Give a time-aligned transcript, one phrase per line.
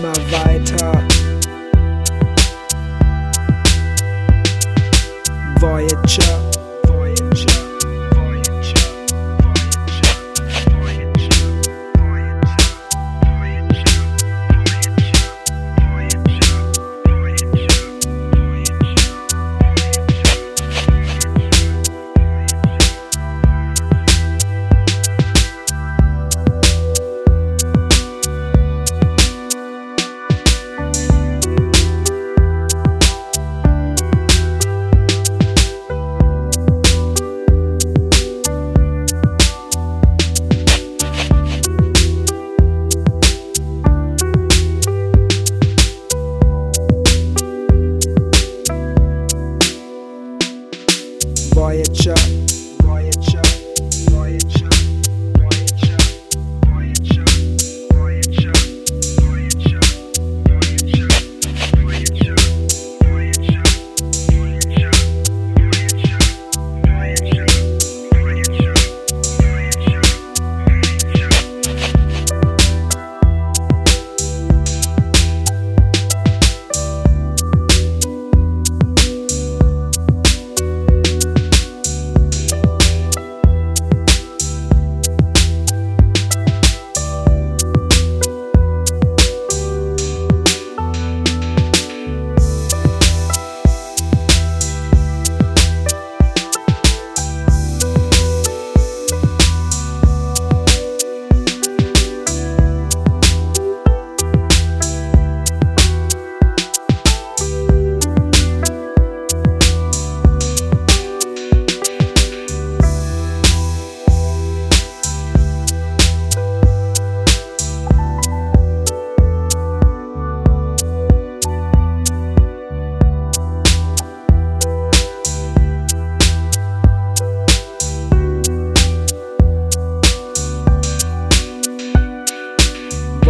[0.00, 1.17] my vital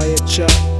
[0.00, 0.79] Voyager.